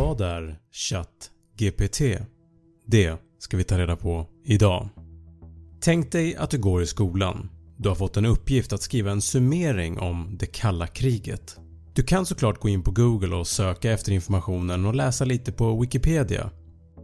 Vad 0.00 0.20
är 0.20 0.58
ChatGPT? 0.72 2.00
Det 2.86 3.16
ska 3.38 3.56
vi 3.56 3.64
ta 3.64 3.78
reda 3.78 3.96
på 3.96 4.26
idag. 4.44 4.88
Tänk 5.80 6.12
dig 6.12 6.36
att 6.36 6.50
du 6.50 6.58
går 6.58 6.82
i 6.82 6.86
skolan. 6.86 7.50
Du 7.76 7.88
har 7.88 7.96
fått 7.96 8.16
en 8.16 8.26
uppgift 8.26 8.72
att 8.72 8.82
skriva 8.82 9.10
en 9.10 9.20
summering 9.20 9.98
om 9.98 10.36
det 10.38 10.46
kalla 10.46 10.86
kriget. 10.86 11.56
Du 11.94 12.02
kan 12.02 12.26
såklart 12.26 12.60
gå 12.60 12.68
in 12.68 12.82
på 12.82 12.90
google 12.90 13.36
och 13.36 13.46
söka 13.46 13.92
efter 13.92 14.12
informationen 14.12 14.86
och 14.86 14.94
läsa 14.94 15.24
lite 15.24 15.52
på 15.52 15.80
wikipedia. 15.80 16.50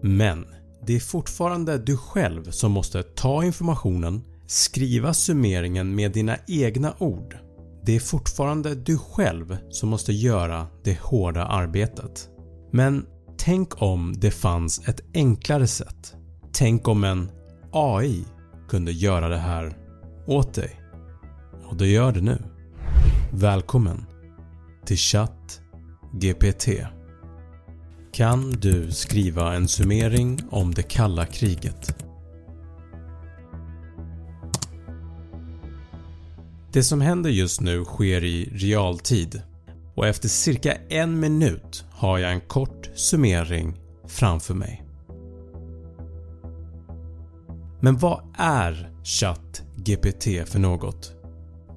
Men 0.03 0.47
det 0.87 0.97
är 0.97 1.01
fortfarande 1.01 1.79
du 1.79 1.97
själv 1.97 2.51
som 2.51 2.73
måste 2.73 3.03
ta 3.03 3.45
informationen, 3.45 4.23
skriva 4.47 5.15
summeringen 5.15 5.95
med 5.95 6.13
dina 6.13 6.37
egna 6.47 6.95
ord. 6.99 7.37
Det 7.85 7.97
är 7.97 8.01
fortfarande 8.01 8.75
du 8.75 8.99
själv 8.99 9.57
som 9.71 9.89
måste 9.89 10.13
göra 10.13 10.67
det 10.85 11.01
hårda 11.01 11.45
arbetet. 11.45 12.31
Men 12.77 13.07
tänk 13.39 13.83
om 13.83 14.15
det 14.19 14.31
fanns 14.31 14.89
ett 14.89 15.01
enklare 15.15 15.67
sätt. 15.67 16.17
Tänk 16.53 16.89
om 16.89 17.05
en 17.05 17.31
AI 17.73 18.25
kunde 18.69 18.93
göra 18.93 19.29
det 19.29 19.39
här 19.39 19.77
åt 20.27 20.55
dig. 20.55 20.81
Och 21.65 21.77
det 21.77 21.87
gör 21.87 22.13
det 22.13 22.21
nu. 22.21 22.39
Välkommen 23.33 24.05
till 24.85 24.97
Chatt 24.97 25.61
GPT. 26.13 26.69
Kan 28.13 28.51
du 28.51 28.91
skriva 28.91 29.55
en 29.55 29.69
summering 29.69 30.41
om 30.51 30.75
det 30.75 30.83
kalla 30.83 31.27
kriget? 31.27 32.05
Det 36.73 36.83
som 36.83 37.01
händer 37.01 37.31
just 37.31 37.61
nu 37.61 37.85
sker 37.85 38.25
i 38.25 38.45
realtid 38.45 39.43
och 39.97 40.07
efter 40.07 40.29
cirka 40.29 40.75
en 40.89 41.21
minut 41.21 41.85
har 41.91 42.19
jag 42.19 42.33
en 42.33 42.41
kort 42.41 42.91
summering 42.95 43.77
framför 44.09 44.55
mig. 44.55 44.83
Men 47.81 47.99
vad 47.99 48.21
är 48.39 48.93
ChatGPT 49.05 50.49
för 50.49 50.59
något? 50.59 51.13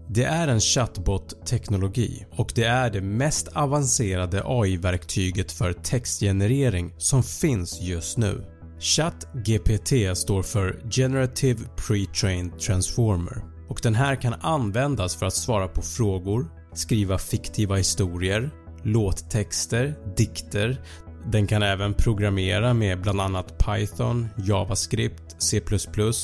Det 0.10 0.24
är 0.24 0.48
en 0.48 0.60
chatbot-teknologi 0.60 2.26
och 2.32 2.52
det 2.56 2.64
är 2.64 2.90
det 2.90 3.02
mest 3.02 3.48
avancerade 3.48 4.42
AI-verktyget 4.46 5.52
för 5.52 5.74
textgenerering 5.74 6.94
som 6.98 7.24
finns 7.24 7.82
just 7.82 8.18
nu. 8.18 8.46
ChatGPT 8.80 10.18
står 10.18 10.44
för 10.44 10.82
Generative 10.92 11.60
Pre-trained 11.78 12.58
Transformer 12.58 13.44
och 13.70 13.80
den 13.84 13.96
här 13.96 14.16
kan 14.16 14.34
användas 14.34 15.16
för 15.16 15.26
att 15.26 15.36
svara 15.36 15.68
på 15.68 15.82
frågor, 15.82 16.59
skriva 16.74 17.18
fiktiva 17.18 17.76
historier, 17.76 18.52
låttexter, 18.84 19.96
dikter. 20.18 20.82
Den 21.26 21.48
kan 21.48 21.64
även 21.64 21.94
programmera 21.94 22.74
med 22.74 23.02
bland 23.02 23.22
annat 23.22 23.58
Python, 23.58 24.30
JavaScript, 24.38 25.36
C++ 25.38 25.62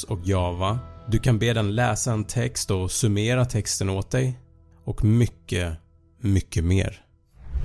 och 0.08 0.20
Java. 0.24 0.80
Du 1.08 1.20
kan 1.20 1.40
be 1.40 1.54
den 1.54 1.76
läsa 1.76 2.12
en 2.12 2.24
text 2.24 2.72
och 2.72 2.92
summera 2.92 3.46
texten 3.46 3.90
åt 3.90 4.12
dig 4.12 4.40
och 4.84 5.04
mycket, 5.04 5.78
mycket 6.22 6.64
mer. 6.64 7.02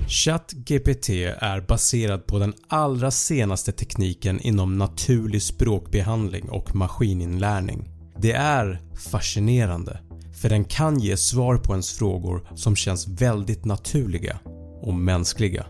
ChatGPT 0.07 1.09
är 1.39 1.61
baserad 1.67 2.25
på 2.25 2.39
den 2.39 2.53
allra 2.67 3.11
senaste 3.11 3.71
tekniken 3.71 4.39
inom 4.39 4.77
naturlig 4.77 5.41
språkbehandling 5.41 6.49
och 6.49 6.75
maskininlärning. 6.75 7.89
Det 8.17 8.31
är 8.31 8.81
fascinerande 9.11 9.99
för 10.41 10.49
den 10.49 10.63
kan 10.63 10.99
ge 10.99 11.17
svar 11.17 11.57
på 11.57 11.73
ens 11.73 11.91
frågor 11.91 12.49
som 12.55 12.75
känns 12.75 13.07
väldigt 13.07 13.65
naturliga 13.65 14.39
och 14.81 14.93
mänskliga. 14.93 15.65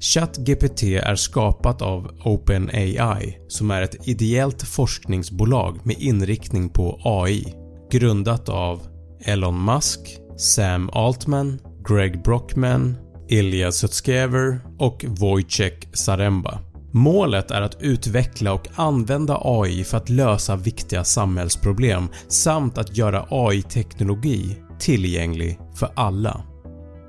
ChatGPT 0.00 0.82
är 0.82 1.14
skapat 1.14 1.82
av 1.82 2.10
OpenAI 2.24 3.38
som 3.48 3.70
är 3.70 3.82
ett 3.82 4.08
ideellt 4.08 4.62
forskningsbolag 4.62 5.86
med 5.86 5.96
inriktning 5.98 6.68
på 6.68 7.00
AI 7.04 7.54
grundat 7.90 8.48
av 8.48 8.82
Elon 9.24 9.64
Musk, 9.64 10.00
Sam 10.36 10.90
Altman, 10.92 11.58
Greg 11.88 12.22
Brockman, 12.22 12.96
Ilya 13.28 13.72
Sutskever 13.72 14.60
och 14.78 15.04
Wojciech 15.08 15.88
Zaremba. 15.92 16.69
Målet 16.92 17.50
är 17.50 17.60
att 17.60 17.82
utveckla 17.82 18.52
och 18.52 18.68
använda 18.74 19.40
AI 19.44 19.84
för 19.84 19.96
att 19.96 20.08
lösa 20.08 20.56
viktiga 20.56 21.04
samhällsproblem 21.04 22.08
samt 22.28 22.78
att 22.78 22.96
göra 22.96 23.26
AI-teknologi 23.30 24.56
tillgänglig 24.78 25.58
för 25.74 25.90
alla. 25.94 26.42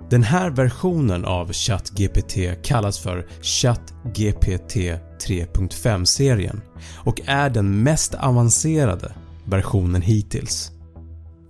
Den 0.09 0.23
här 0.23 0.49
versionen 0.49 1.25
av 1.25 1.53
ChatGPT 1.53 2.63
kallas 2.63 2.99
för 2.99 3.27
ChatGPT 3.41 4.75
3.5-serien 5.27 6.61
och 6.95 7.21
är 7.25 7.49
den 7.49 7.83
mest 7.83 8.13
avancerade 8.15 9.13
versionen 9.45 10.01
hittills. 10.01 10.71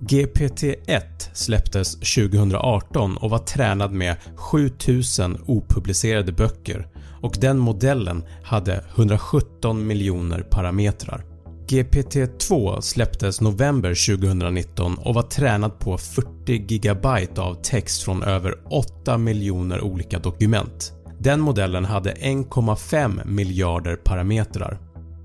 GPT-1 0.01 1.01
släpptes 1.33 1.93
2018 1.93 3.17
och 3.17 3.29
var 3.29 3.39
tränad 3.39 3.91
med 3.91 4.15
7000 4.35 5.43
opublicerade 5.45 6.31
böcker 6.31 6.87
och 7.21 7.35
den 7.39 7.59
modellen 7.59 8.23
hade 8.43 8.83
117 8.95 9.87
miljoner 9.87 10.41
parametrar. 10.41 11.25
GPT-2 11.67 12.81
släpptes 12.81 13.41
november 13.41 14.17
2019 14.17 14.97
och 14.97 15.15
var 15.15 15.21
tränad 15.21 15.79
på 15.79 15.97
40 15.97 16.57
GB 16.57 17.07
av 17.37 17.55
text 17.63 18.03
från 18.03 18.23
över 18.23 18.55
8 18.69 19.17
miljoner 19.17 19.81
olika 19.81 20.19
dokument. 20.19 20.93
Den 21.19 21.39
modellen 21.39 21.85
hade 21.85 22.11
1,5 22.13 23.27
miljarder 23.27 23.95
parametrar. 23.95 24.79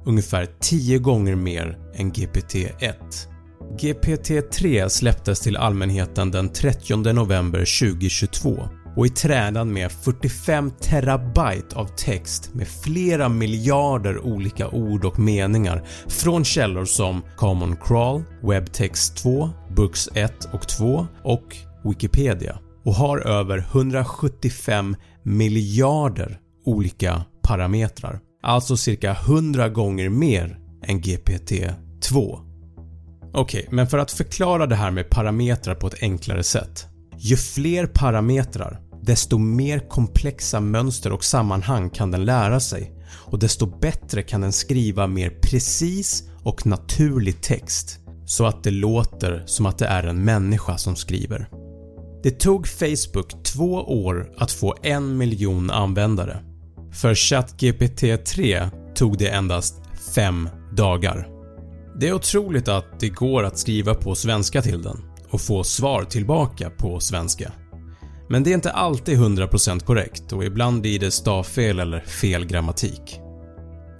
Ungefär 0.05 0.49
10 0.61 0.99
gånger 0.99 1.35
mer 1.35 1.79
än 1.95 2.13
GPT-1. 2.13 2.93
GPT-3 3.81 4.89
släpptes 4.89 5.41
till 5.41 5.57
allmänheten 5.57 6.31
den 6.31 6.49
30 6.49 6.97
november 7.13 7.59
2022 7.59 8.69
och 8.97 9.07
är 9.07 9.11
tränad 9.11 9.67
med 9.67 9.93
45 9.93 10.71
terabyte 10.71 11.77
av 11.77 11.87
text 11.87 12.55
med 12.55 12.69
flera 12.69 13.29
miljarder 13.29 14.19
olika 14.19 14.69
ord 14.69 15.05
och 15.05 15.19
meningar 15.19 15.85
från 16.09 16.45
källor 16.45 16.85
som 16.85 17.23
Common 17.37 17.77
Crawl, 17.77 18.23
Webtext 18.43 19.17
2, 19.17 19.51
Books 19.77 20.09
1 20.15 20.49
och 20.53 20.69
2 20.69 21.07
och 21.25 21.57
Wikipedia 21.85 22.59
och 22.85 22.95
har 22.95 23.19
över 23.19 23.59
175 23.59 24.97
miljarder 25.23 26.41
olika 26.65 27.25
parametrar. 27.43 28.21
Alltså 28.43 28.77
cirka 28.77 29.11
100 29.13 29.69
gånger 29.69 30.09
mer 30.09 30.59
än 30.87 31.01
GPT-2. 31.03 32.41
Okej, 33.35 33.61
okay, 33.61 33.65
men 33.71 33.87
för 33.87 33.99
att 33.99 34.11
förklara 34.11 34.67
det 34.67 34.77
här 34.77 34.91
med 34.91 35.11
parametrar 35.11 35.75
på 35.75 35.87
ett 35.87 36.03
enklare 36.03 36.43
sätt. 36.43 36.87
Ju 37.19 37.37
fler 37.37 37.87
parametrar, 37.87 38.81
desto 39.06 39.38
mer 39.38 39.79
komplexa 39.88 40.61
mönster 40.61 41.12
och 41.12 41.25
sammanhang 41.25 41.91
kan 41.91 42.11
den 42.11 42.25
lära 42.25 42.61
sig 42.61 42.93
och 43.11 43.38
desto 43.38 43.67
bättre 43.67 44.23
kan 44.23 44.41
den 44.41 44.53
skriva 44.53 45.06
mer 45.06 45.31
precis 45.43 46.23
och 46.43 46.67
naturlig 46.67 47.43
text 47.43 47.99
så 48.26 48.47
att 48.47 48.64
det 48.64 48.70
låter 48.70 49.43
som 49.47 49.67
att 49.67 49.79
det 49.79 49.87
är 49.87 50.03
en 50.03 50.25
människa 50.25 50.79
som 50.79 50.97
skriver. 50.97 51.49
Det 52.23 52.31
tog 52.31 52.69
Facebook 52.69 53.43
två 53.43 53.73
år 53.75 54.32
att 54.38 54.53
få 54.53 54.75
en 54.82 55.17
miljon 55.17 55.70
användare. 55.70 56.38
För 56.93 57.14
ChatGPT 57.14 58.25
3 58.26 58.69
tog 58.94 59.19
det 59.19 59.29
endast 59.29 59.75
5 60.14 60.49
dagar. 60.73 61.29
Det 62.00 62.09
är 62.09 62.12
otroligt 62.12 62.69
att 62.69 63.00
det 63.00 63.09
går 63.09 63.43
att 63.43 63.59
skriva 63.59 63.94
på 63.94 64.14
svenska 64.14 64.62
till 64.62 64.82
den 64.82 65.02
och 65.31 65.41
få 65.41 65.64
svar 65.64 66.05
tillbaka 66.05 66.70
på 66.70 67.00
svenska. 67.00 67.52
Men 68.28 68.43
det 68.43 68.50
är 68.50 68.55
inte 68.55 68.70
alltid 68.70 69.19
100% 69.19 69.84
korrekt 69.84 70.32
och 70.32 70.44
ibland 70.44 70.81
blir 70.81 70.99
det 70.99 71.11
stavfel 71.11 71.81
eller 71.81 72.00
fel 72.00 72.46
grammatik. 72.46 73.20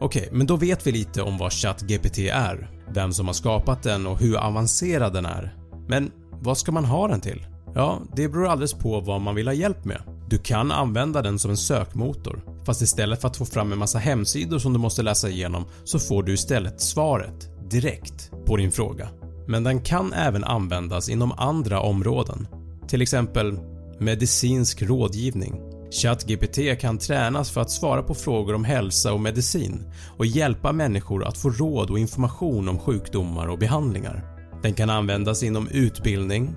Okej, 0.01 0.23
okay, 0.23 0.39
men 0.39 0.47
då 0.47 0.57
vet 0.57 0.87
vi 0.87 0.93
lite 0.93 1.23
om 1.23 1.39
vad 1.39 1.53
ChatGPT 1.53 2.19
är, 2.19 2.71
vem 2.95 3.13
som 3.13 3.27
har 3.27 3.35
skapat 3.35 3.83
den 3.83 4.07
och 4.07 4.19
hur 4.19 4.37
avancerad 4.37 5.13
den 5.13 5.27
är. 5.27 5.57
Men 5.89 6.11
vad 6.33 6.59
ska 6.59 6.73
man 6.73 6.85
ha 6.85 7.09
den 7.09 7.21
till? 7.21 7.47
Ja, 7.75 8.01
det 8.17 8.29
beror 8.29 8.49
alldeles 8.49 8.75
på 8.75 9.01
vad 9.01 9.21
man 9.21 9.35
vill 9.35 9.49
ha 9.49 9.55
hjälp 9.55 9.85
med. 9.85 10.03
Du 10.29 10.39
kan 10.39 10.73
använda 10.73 11.23
den 11.23 11.39
som 11.39 11.51
en 11.51 11.57
sökmotor, 11.57 12.45
fast 12.67 12.83
istället 12.83 13.21
för 13.21 13.29
att 13.29 13.37
få 13.37 13.45
fram 13.45 13.73
en 13.73 13.79
massa 13.79 13.99
hemsidor 13.99 14.59
som 14.59 14.73
du 14.73 14.79
måste 14.79 15.03
läsa 15.03 15.29
igenom 15.29 15.65
så 15.85 15.99
får 15.99 16.23
du 16.23 16.35
istället 16.35 16.81
svaret 16.81 17.71
direkt 17.71 18.31
på 18.47 18.57
din 18.57 18.73
fråga. 18.73 19.09
Men 19.49 19.65
den 19.65 19.81
kan 19.81 20.13
även 20.13 20.45
användas 20.45 21.09
inom 21.09 21.33
andra 21.33 21.81
områden. 21.81 22.49
Till 22.89 23.03
exempel 23.03 23.59
medicinsk 24.01 24.83
rådgivning. 24.83 25.61
ChatGPT 25.91 26.81
kan 26.81 26.99
tränas 26.99 27.51
för 27.51 27.61
att 27.61 27.71
svara 27.71 28.03
på 28.03 28.15
frågor 28.15 28.55
om 28.55 28.65
hälsa 28.65 29.13
och 29.13 29.21
medicin 29.21 29.93
och 30.17 30.27
hjälpa 30.27 30.73
människor 30.73 31.25
att 31.25 31.39
få 31.39 31.51
råd 31.51 31.91
och 31.91 31.99
information 31.99 32.69
om 32.69 32.79
sjukdomar 32.79 33.47
och 33.47 33.59
behandlingar. 33.59 34.25
Den 34.63 34.75
kan 34.75 34.91
användas 34.91 35.43
inom 35.43 35.69
utbildning, 35.69 36.55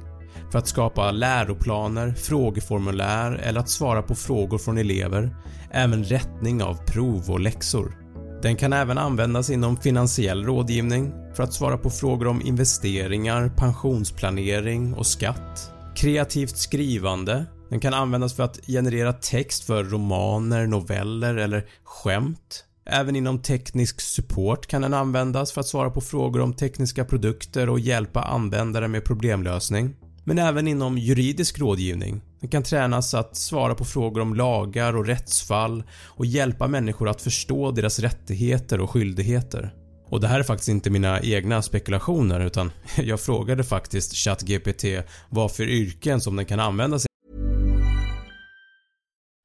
för 0.52 0.60
att 0.60 0.68
skapa 0.68 1.12
läroplaner, 1.12 2.12
frågeformulär 2.12 3.32
eller 3.32 3.60
att 3.60 3.70
svara 3.70 4.02
på 4.02 4.16
frågor 4.16 4.58
från 4.58 4.78
elever, 4.78 5.36
även 5.72 6.04
rättning 6.04 6.64
av 6.64 6.78
prov 6.86 7.32
och 7.32 7.40
läxor. 7.40 7.98
Den 8.42 8.56
kan 8.56 8.74
även 8.74 8.98
användas 8.98 9.50
inom 9.50 9.78
finansiell 9.78 10.46
rådgivning 10.46 11.12
för 11.36 11.44
att 11.44 11.54
svara 11.54 11.78
på 11.78 11.90
frågor 11.90 12.28
om 12.28 12.42
investeringar, 12.42 13.50
pensionsplanering 13.58 14.94
och 14.94 15.08
skatt. 15.08 15.79
Kreativt 16.00 16.58
skrivande 16.58 17.46
den 17.70 17.80
kan 17.80 17.94
användas 17.94 18.34
för 18.34 18.44
att 18.44 18.60
generera 18.68 19.14
text 19.14 19.64
för 19.64 19.84
romaner, 19.84 20.68
noveller 20.68 21.36
eller 21.36 21.66
skämt. 21.84 22.66
Även 22.86 23.16
inom 23.16 23.42
teknisk 23.42 24.02
support 24.02 24.68
kan 24.68 24.82
den 24.82 24.94
användas 24.94 25.52
för 25.52 25.62
att 25.62 25.68
svara 25.68 25.90
på 25.90 26.02
frågor 26.02 26.42
om 26.42 26.54
tekniska 26.54 27.06
produkter 27.06 27.70
och 27.70 27.80
hjälpa 27.80 28.22
användare 28.22 28.88
med 28.88 29.06
problemlösning 29.06 29.96
men 30.24 30.40
även 30.40 30.68
inom 30.68 30.98
juridisk 30.98 31.60
rådgivning. 31.60 32.22
Den 32.40 32.50
kan 32.50 32.64
tränas 32.64 33.14
att 33.14 33.36
svara 33.36 33.76
på 33.76 33.86
frågor 33.86 34.22
om 34.22 34.36
lagar 34.36 34.96
och 34.96 35.06
rättsfall 35.06 35.84
och 36.06 36.26
hjälpa 36.26 36.68
människor 36.68 37.10
att 37.10 37.22
förstå 37.22 37.72
deras 37.72 38.00
rättigheter 38.00 38.82
och 38.82 38.90
skyldigheter. 38.90 39.74
Och 40.10 40.20
det 40.20 40.28
här 40.28 40.40
är 40.40 40.44
faktiskt 40.44 40.70
inte 40.70 40.90
mina 40.90 41.22
egna 41.22 41.62
spekulationer 41.62 42.40
utan 42.40 42.72
jag 42.98 43.20
frågade 43.20 43.64
faktiskt 43.64 44.16
ChatGPT 44.16 44.86
vad 45.30 45.52
för 45.52 45.64
yrken 45.64 46.22
som 46.22 46.36
den 46.36 46.46
kan 46.46 46.60
använda 46.60 47.00
sig 47.00 47.10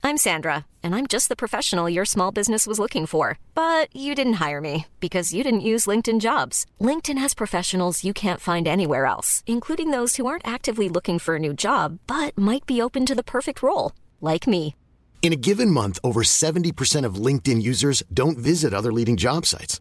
I'm 0.06 0.18
Sandra 0.18 0.66
and 0.82 0.94
I'm 0.94 1.06
just 1.06 1.30
the 1.30 1.36
professional 1.36 1.88
your 1.88 2.04
small 2.04 2.30
business 2.30 2.66
was 2.66 2.78
looking 2.78 3.06
for. 3.06 3.38
But 3.54 3.88
you 3.96 4.14
didn't 4.14 4.34
hire 4.34 4.60
me 4.60 4.84
because 5.00 5.32
you 5.32 5.42
didn't 5.42 5.70
use 5.72 5.86
LinkedIn 5.86 6.20
jobs. 6.20 6.66
LinkedIn 6.78 7.16
has 7.18 7.34
professionals 7.34 8.04
you 8.04 8.12
can't 8.12 8.40
find 8.40 8.68
anywhere 8.68 9.06
else, 9.06 9.42
including 9.46 9.92
those 9.92 10.16
who 10.16 10.26
aren't 10.26 10.46
actively 10.46 10.90
looking 10.90 11.18
for 11.18 11.36
a 11.36 11.38
new 11.38 11.54
job 11.54 12.00
but 12.06 12.36
might 12.36 12.66
be 12.66 12.82
open 12.82 13.06
to 13.06 13.14
the 13.14 13.24
perfect 13.24 13.62
role, 13.62 13.92
like 14.20 14.46
me. 14.46 14.74
In 15.22 15.32
a 15.32 15.40
given 15.40 15.70
month, 15.70 15.98
over 16.04 16.22
70% 16.22 17.06
of 17.06 17.14
LinkedIn 17.14 17.62
users 17.62 18.02
don't 18.12 18.36
visit 18.36 18.74
other 18.74 18.92
leading 18.92 19.16
job 19.16 19.46
sites. 19.46 19.80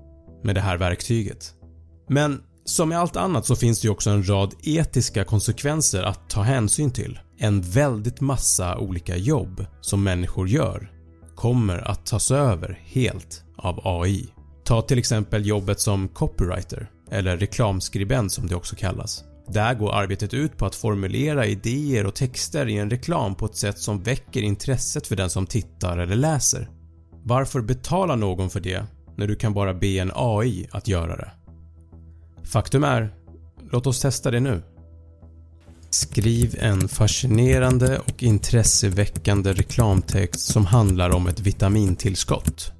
med 0.43 0.55
det 0.55 0.61
här 0.61 0.77
verktyget. 0.77 1.53
Men 2.09 2.41
som 2.65 2.89
med 2.89 2.99
allt 2.99 3.15
annat 3.15 3.45
så 3.45 3.55
finns 3.55 3.81
det 3.81 3.85
ju 3.85 3.91
också 3.91 4.09
en 4.09 4.29
rad 4.29 4.53
etiska 4.63 5.23
konsekvenser 5.23 6.03
att 6.03 6.29
ta 6.29 6.41
hänsyn 6.41 6.91
till. 6.91 7.19
En 7.37 7.61
väldigt 7.61 8.21
massa 8.21 8.77
olika 8.77 9.17
jobb 9.17 9.65
som 9.81 10.03
människor 10.03 10.49
gör 10.49 10.91
kommer 11.35 11.77
att 11.77 12.05
tas 12.05 12.31
över 12.31 12.79
helt 12.83 13.43
av 13.57 13.79
AI. 13.83 14.33
Ta 14.63 14.81
till 14.81 14.99
exempel 14.99 15.45
jobbet 15.45 15.79
som 15.79 16.07
copywriter 16.07 16.89
eller 17.11 17.37
reklamskribent 17.37 18.31
som 18.31 18.47
det 18.47 18.55
också 18.55 18.75
kallas. 18.75 19.23
Där 19.47 19.73
går 19.73 19.93
arbetet 19.93 20.33
ut 20.33 20.57
på 20.57 20.65
att 20.65 20.75
formulera 20.75 21.45
idéer 21.45 22.05
och 22.05 22.15
texter 22.15 22.67
i 22.67 22.77
en 22.77 22.89
reklam 22.89 23.35
på 23.35 23.45
ett 23.45 23.55
sätt 23.55 23.79
som 23.79 24.03
väcker 24.03 24.41
intresset 24.41 25.07
för 25.07 25.15
den 25.15 25.29
som 25.29 25.47
tittar 25.47 25.97
eller 25.97 26.15
läser. 26.15 26.69
Varför 27.23 27.61
betala 27.61 28.15
någon 28.15 28.49
för 28.49 28.59
det 28.59 28.85
när 29.15 29.27
du 29.27 29.35
kan 29.35 29.53
bara 29.53 29.73
be 29.73 29.87
en 29.87 30.11
AI 30.15 30.67
att 30.71 30.87
göra 30.87 31.15
det? 31.15 31.31
Faktum 32.43 32.83
är, 32.83 33.13
låt 33.71 33.87
oss 33.87 34.01
testa 34.01 34.31
det 34.31 34.39
nu. 34.39 34.61
Skriv 35.89 36.55
en 36.59 36.87
fascinerande 36.87 37.99
och 37.99 38.23
intresseväckande 38.23 39.53
reklamtext 39.53 40.41
som 40.41 40.65
handlar 40.65 41.09
om 41.09 41.27
ett 41.27 41.39
vitamintillskott. 41.39 42.71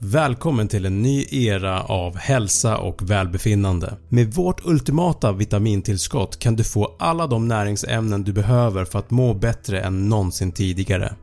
Välkommen 0.00 0.68
till 0.68 0.86
en 0.86 1.02
ny 1.02 1.26
era 1.30 1.82
av 1.82 2.16
hälsa 2.16 2.78
och 2.78 3.10
välbefinnande. 3.10 3.96
Med 4.08 4.34
vårt 4.34 4.66
ultimata 4.66 5.32
vitamintillskott 5.32 6.38
kan 6.38 6.56
du 6.56 6.64
få 6.64 6.96
alla 6.98 7.26
de 7.26 7.48
näringsämnen 7.48 8.24
du 8.24 8.32
behöver 8.32 8.84
för 8.84 8.98
att 8.98 9.10
må 9.10 9.34
bättre 9.34 9.80
än 9.80 10.08
någonsin 10.08 10.52
tidigare. 10.52 11.14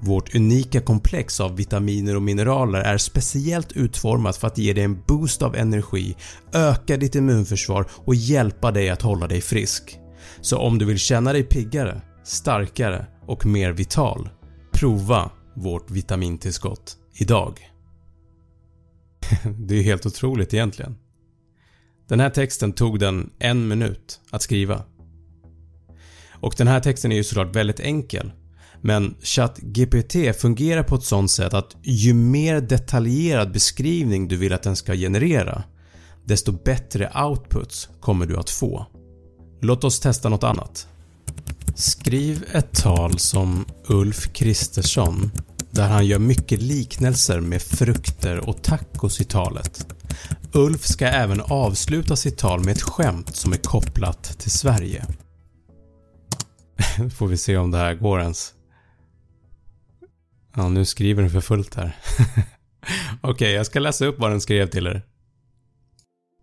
Vårt 0.00 0.34
unika 0.34 0.80
komplex 0.80 1.40
av 1.40 1.56
vitaminer 1.56 2.16
och 2.16 2.22
mineraler 2.22 2.80
är 2.80 2.98
speciellt 2.98 3.72
utformat 3.72 4.36
för 4.36 4.46
att 4.46 4.58
ge 4.58 4.72
dig 4.72 4.84
en 4.84 5.02
boost 5.06 5.42
av 5.42 5.56
energi, 5.56 6.16
öka 6.52 6.96
ditt 6.96 7.14
immunförsvar 7.14 7.86
och 7.90 8.14
hjälpa 8.14 8.70
dig 8.70 8.90
att 8.90 9.02
hålla 9.02 9.28
dig 9.28 9.40
frisk. 9.40 9.98
Så 10.40 10.58
om 10.58 10.78
du 10.78 10.84
vill 10.84 10.98
känna 10.98 11.32
dig 11.32 11.42
piggare, 11.42 12.02
starkare 12.24 13.06
och 13.26 13.46
mer 13.46 13.72
vital, 13.72 14.28
prova 14.72 15.30
vårt 15.54 15.90
vitamintillskott 15.90 16.96
idag. 17.14 17.60
Det 19.58 19.78
är 19.78 19.82
helt 19.82 20.06
otroligt 20.06 20.54
egentligen. 20.54 20.96
Den 22.08 22.20
här 22.20 22.30
texten 22.30 22.72
tog 22.72 22.98
den 22.98 23.30
en 23.38 23.68
minut 23.68 24.20
att 24.30 24.42
skriva 24.42 24.84
Och 26.30 26.54
den 26.58 26.68
här 26.68 26.80
texten 26.80 27.12
är 27.12 27.16
ju 27.16 27.24
såklart 27.24 27.56
väldigt 27.56 27.80
enkel. 27.80 28.32
Men 28.86 29.14
ChatGPT 29.22 30.40
fungerar 30.40 30.82
på 30.82 30.94
ett 30.94 31.04
sånt 31.04 31.30
sätt 31.30 31.54
att 31.54 31.76
ju 31.82 32.14
mer 32.14 32.60
detaljerad 32.60 33.52
beskrivning 33.52 34.28
du 34.28 34.36
vill 34.36 34.52
att 34.52 34.62
den 34.62 34.76
ska 34.76 34.94
generera, 34.94 35.62
desto 36.24 36.52
bättre 36.52 37.12
outputs 37.24 37.88
kommer 38.00 38.26
du 38.26 38.36
att 38.36 38.50
få. 38.50 38.86
Låt 39.60 39.84
oss 39.84 40.00
testa 40.00 40.28
något 40.28 40.44
annat. 40.44 40.88
Skriv 41.74 42.44
ett 42.52 42.82
tal 42.82 43.18
som 43.18 43.64
Ulf 43.88 44.32
Kristersson 44.32 45.30
där 45.70 45.88
han 45.88 46.06
gör 46.06 46.18
mycket 46.18 46.62
liknelser 46.62 47.40
med 47.40 47.62
frukter 47.62 48.48
och 48.48 48.62
tacos 48.62 49.20
i 49.20 49.24
talet. 49.24 49.86
Ulf 50.52 50.86
ska 50.86 51.06
även 51.06 51.40
avsluta 51.40 52.16
sitt 52.16 52.38
tal 52.38 52.64
med 52.64 52.72
ett 52.72 52.82
skämt 52.82 53.36
som 53.36 53.52
är 53.52 53.56
kopplat 53.56 54.38
till 54.38 54.50
Sverige. 54.50 55.06
Får 57.16 57.26
vi 57.26 57.36
se 57.36 57.56
om 57.56 57.70
det 57.70 57.78
här 57.78 57.94
går 57.94 58.20
ens. 58.20 58.55
Ja, 60.56 60.68
nu 60.68 60.84
skriver 60.84 61.22
den 61.22 61.30
för 61.30 61.40
fullt 61.40 61.74
här. 61.74 61.96
Okej, 63.20 63.30
okay, 63.30 63.50
jag 63.50 63.66
ska 63.66 63.78
läsa 63.78 64.06
upp 64.06 64.18
vad 64.18 64.30
den 64.30 64.40
skrev 64.40 64.66
till 64.66 64.86
er. 64.86 65.02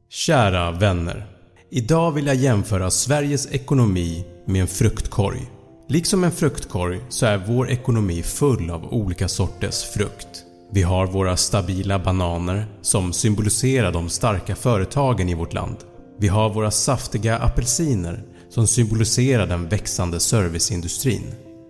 Kära 0.09 0.71
vänner. 0.71 1.25
Idag 1.71 2.11
vill 2.11 2.27
jag 2.27 2.35
jämföra 2.35 2.91
Sveriges 2.91 3.51
ekonomi 3.51 4.25
med 4.47 4.61
en 4.61 4.67
fruktkorg. 4.67 5.51
Liksom 5.89 6.23
en 6.23 6.31
fruktkorg 6.31 7.01
så 7.09 7.25
är 7.25 7.37
vår 7.37 7.69
ekonomi 7.69 8.23
full 8.23 8.69
av 8.69 8.93
olika 8.93 9.27
sorters 9.27 9.83
frukt. 9.83 10.43
Vi 10.71 10.81
har 10.81 11.07
våra 11.07 11.37
stabila 11.37 11.99
bananer 11.99 12.65
som 12.81 13.13
symboliserar 13.13 13.91
de 13.91 14.09
starka 14.09 14.55
företagen 14.55 15.29
i 15.29 15.33
vårt 15.33 15.53
land. 15.53 15.77
Vi 16.19 16.27
har 16.27 16.49
våra 16.53 16.71
saftiga 16.71 17.37
apelsiner 17.37 18.23
som 18.49 18.67
symboliserar 18.67 19.47
den 19.47 19.69
växande 19.69 20.19
serviceindustrin. 20.19 21.23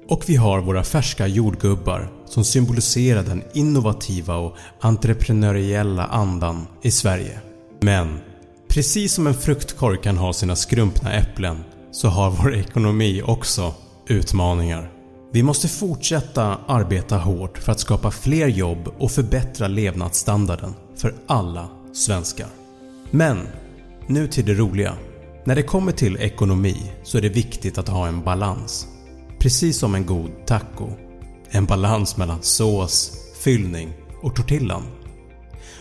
Och 0.07 0.23
vi 0.27 0.35
har 0.35 0.61
våra 0.61 0.83
färska 0.83 1.27
jordgubbar 1.27 2.09
som 2.25 2.43
symboliserar 2.43 3.23
den 3.23 3.43
innovativa 3.53 4.35
och 4.35 4.57
entreprenöriella 4.79 6.05
andan 6.05 6.67
i 6.81 6.91
Sverige. 6.91 7.39
Men 7.81 8.19
precis 8.67 9.13
som 9.13 9.27
en 9.27 9.33
fruktkorg 9.33 10.01
kan 10.01 10.17
ha 10.17 10.33
sina 10.33 10.55
skrumpna 10.55 11.13
äpplen 11.13 11.63
så 11.91 12.07
har 12.07 12.31
vår 12.31 12.55
ekonomi 12.55 13.21
också 13.25 13.73
utmaningar. 14.07 14.91
Vi 15.31 15.43
måste 15.43 15.67
fortsätta 15.67 16.57
arbeta 16.67 17.17
hårt 17.17 17.57
för 17.57 17.71
att 17.71 17.79
skapa 17.79 18.11
fler 18.11 18.47
jobb 18.47 18.93
och 18.97 19.11
förbättra 19.11 19.67
levnadsstandarden 19.67 20.73
för 20.95 21.13
alla 21.27 21.67
svenskar. 21.93 22.47
Men 23.11 23.47
nu 24.07 24.27
till 24.27 24.45
det 24.45 24.53
roliga. 24.53 24.93
När 25.45 25.55
det 25.55 25.63
kommer 25.63 25.91
till 25.91 26.17
ekonomi 26.17 26.91
så 27.03 27.17
är 27.17 27.21
det 27.21 27.29
viktigt 27.29 27.77
att 27.77 27.89
ha 27.89 28.07
en 28.07 28.23
balans. 28.23 28.87
Precis 29.43 29.77
som 29.79 29.95
en 29.95 30.05
god 30.05 30.31
taco. 30.45 30.89
En 31.49 31.65
balans 31.65 32.17
mellan 32.17 32.41
sås, 32.41 33.11
fyllning 33.43 33.93
och 34.21 34.35
tortillan. 34.35 34.83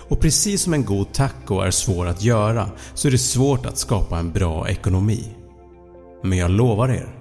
Och 0.09 0.21
precis 0.21 0.62
som 0.62 0.75
en 0.75 0.85
god 0.85 1.12
taco 1.12 1.61
är 1.61 1.71
svår 1.71 2.07
att 2.07 2.23
göra 2.23 2.71
så 2.95 3.09
är 3.09 3.12
det 3.12 3.19
svårt 3.19 3.66
att 3.66 3.78
skapa 3.78 4.19
en 4.19 4.33
bra 4.33 4.69
ekonomi. 4.69 5.25
Men 6.23 6.38
jag 6.38 6.50
lovar 6.50 6.88
er, 6.88 7.14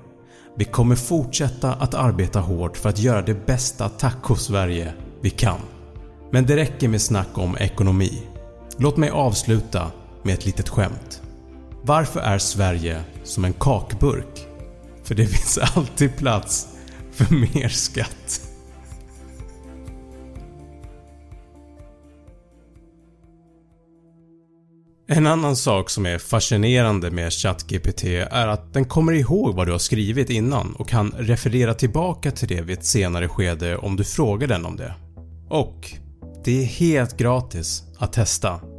vi 0.57 0.65
kommer 0.65 0.95
fortsätta 0.95 1.73
att 1.73 1.93
arbeta 1.93 2.39
hårt 2.39 2.77
för 2.77 2.89
att 2.89 2.99
göra 2.99 3.21
det 3.21 3.45
bästa 3.45 3.89
taco-Sverige 3.89 4.93
vi 5.21 5.29
kan. 5.29 5.59
Men 6.31 6.45
det 6.45 6.55
räcker 6.55 6.87
med 6.87 7.01
snack 7.01 7.37
om 7.37 7.57
ekonomi. 7.57 8.21
Låt 8.77 8.97
mig 8.97 9.09
avsluta 9.09 9.91
med 10.23 10.33
ett 10.33 10.45
litet 10.45 10.69
skämt. 10.69 11.21
Varför 11.81 12.19
är 12.19 12.37
Sverige 12.37 13.03
som 13.23 13.45
en 13.45 13.53
kakburk? 13.53 14.50
För 15.11 15.15
det 15.15 15.25
finns 15.25 15.57
alltid 15.57 16.17
plats 16.17 16.67
för 17.11 17.35
mer 17.35 17.69
skatt. 17.69 18.41
En 25.07 25.27
annan 25.27 25.55
sak 25.55 25.89
som 25.89 26.05
är 26.05 26.17
fascinerande 26.17 27.11
med 27.11 27.33
ChatGPT 27.33 28.03
är 28.03 28.47
att 28.47 28.73
den 28.73 28.85
kommer 28.85 29.13
ihåg 29.13 29.55
vad 29.55 29.67
du 29.67 29.71
har 29.71 29.79
skrivit 29.79 30.29
innan 30.29 30.75
och 30.75 30.89
kan 30.89 31.13
referera 31.17 31.73
tillbaka 31.73 32.31
till 32.31 32.47
det 32.47 32.61
vid 32.61 32.77
ett 32.77 32.85
senare 32.85 33.27
skede 33.27 33.77
om 33.77 33.95
du 33.95 34.03
frågar 34.03 34.47
den 34.47 34.65
om 34.65 34.77
det. 34.77 34.93
Och 35.49 35.91
det 36.45 36.61
är 36.61 36.65
helt 36.65 37.17
gratis 37.17 37.83
att 37.97 38.13
testa. 38.13 38.70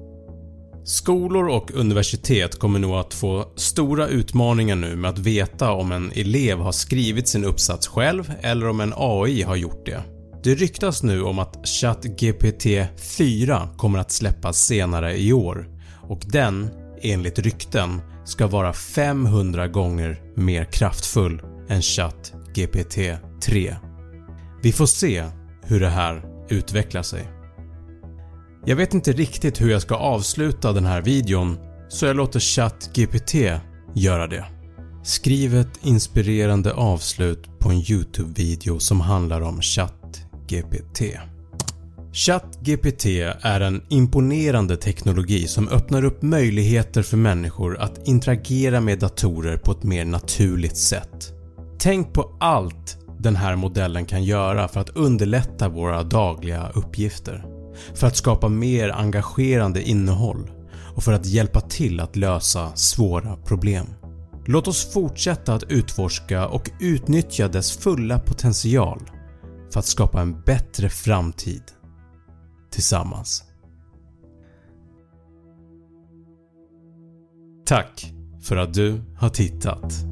Skolor 0.85 1.49
och 1.49 1.71
universitet 1.75 2.59
kommer 2.59 2.79
nog 2.79 2.95
att 2.95 3.15
få 3.15 3.53
stora 3.57 4.09
utmaningar 4.09 4.77
nu 4.77 4.97
med 4.97 5.11
att 5.11 5.19
veta 5.19 5.73
om 5.73 5.93
en 5.93 6.13
elev 6.15 6.59
har 6.59 6.73
skrivit 6.73 7.29
sin 7.29 7.45
uppsats 7.45 7.89
själv 7.89 8.33
eller 8.41 8.69
om 8.69 8.81
en 8.81 8.93
AI 8.97 9.43
har 9.43 9.57
gjort 9.57 9.87
det. 9.87 10.03
Det 10.45 10.55
ryktas 10.55 11.03
nu 11.03 11.23
om 11.23 11.39
att 11.39 11.69
ChatGPT 11.69 12.67
4 12.97 13.69
kommer 13.77 13.99
att 13.99 14.11
släppas 14.11 14.59
senare 14.59 15.17
i 15.17 15.33
år 15.33 15.69
och 16.09 16.21
den, 16.27 16.71
enligt 17.03 17.39
rykten, 17.39 18.01
ska 18.25 18.47
vara 18.47 18.73
500 18.73 19.69
gånger 19.69 20.21
mer 20.37 20.65
kraftfull 20.65 21.43
än 21.69 21.83
ChatGPT 21.83 22.99
3. 23.43 23.77
Vi 24.63 24.73
får 24.73 24.87
se 24.87 25.25
hur 25.63 25.81
det 25.81 25.89
här 25.89 26.25
utvecklar 26.49 27.03
sig. 27.03 27.42
Jag 28.67 28.77
vet 28.77 28.95
inte 28.95 29.13
riktigt 29.13 29.61
hur 29.61 29.71
jag 29.71 29.83
ska 29.83 29.95
avsluta 29.95 30.73
den 30.73 30.87
här 30.87 31.03
videon 31.03 31.59
så 31.89 32.07
jag 32.07 32.17
låter 32.17 32.41
ChatGPT 32.41 33.35
göra 33.95 34.27
det. 34.27 34.45
Skriv 35.03 35.55
ett 35.55 35.79
inspirerande 35.83 36.73
avslut 36.73 37.59
på 37.59 37.69
en 37.69 37.77
YouTube-video 37.91 38.79
som 38.79 39.01
handlar 39.01 39.41
om 39.41 39.61
ChatGPT. 39.63 41.03
ChatGPT 42.13 43.07
är 43.41 43.61
en 43.61 43.83
imponerande 43.89 44.77
teknologi 44.77 45.47
som 45.47 45.69
öppnar 45.69 46.05
upp 46.05 46.23
möjligheter 46.23 47.03
för 47.03 47.17
människor 47.17 47.79
att 47.79 48.09
interagera 48.09 48.81
med 48.81 48.99
datorer 48.99 49.57
på 49.57 49.73
ett 49.73 49.83
mer 49.83 50.05
naturligt 50.05 50.77
sätt. 50.77 51.33
Tänk 51.79 52.13
på 52.13 52.37
allt 52.41 52.99
den 53.19 53.37
här 53.37 53.57
modellen 53.57 54.07
kan 54.07 54.25
göra 54.25 54.69
för 54.69 54.81
att 54.81 54.97
underlätta 54.97 55.69
våra 55.69 56.03
dagliga 56.03 56.71
uppgifter, 56.75 57.52
för 57.95 58.07
att 58.07 58.17
skapa 58.17 58.49
mer 58.49 58.89
engagerande 58.89 59.83
innehåll 59.83 60.51
och 60.95 61.03
för 61.03 61.13
att 61.13 61.27
hjälpa 61.27 61.61
till 61.61 62.01
att 62.01 62.17
lösa 62.17 62.77
svåra 62.77 63.37
problem. 63.37 63.87
Låt 64.47 64.69
oss 64.69 64.93
fortsätta 64.93 65.55
att 65.55 65.63
utforska 65.63 66.49
och 66.49 66.71
utnyttja 66.81 67.49
dess 67.49 67.77
fulla 67.77 68.19
potential 68.19 69.11
för 69.73 69.79
att 69.79 69.87
skapa 69.87 70.21
en 70.21 70.41
bättre 70.41 70.89
framtid 70.89 71.63
tillsammans. 72.71 73.45
Tack 77.67 78.13
för 78.43 78.57
att 78.57 78.75
du 78.75 79.03
har 79.17 79.29
tittat. 79.29 80.12